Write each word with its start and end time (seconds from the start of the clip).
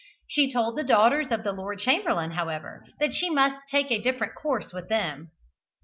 She 0.27 0.51
told 0.51 0.75
the 0.75 0.83
daughters 0.83 1.27
of 1.29 1.43
the 1.43 1.51
Lord 1.51 1.77
Chamberlain, 1.77 2.31
however, 2.31 2.87
that 2.99 3.13
she 3.13 3.29
must 3.29 3.57
take 3.69 3.91
a 3.91 4.01
different 4.01 4.33
course 4.33 4.73
with 4.73 4.89
them. 4.89 5.29